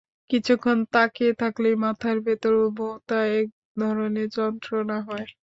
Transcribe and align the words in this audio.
কিছুক্ষণ 0.31 0.77
তাকিয়ে 0.93 1.31
থাকলেই 1.41 1.75
মাথার 1.83 2.17
ভেতর 2.27 2.53
ভোঁতা 2.77 3.19
এক 3.33 3.47
ধরনের 3.77 4.27
যন্ত্রণা 4.37 4.97
হয়। 5.07 5.27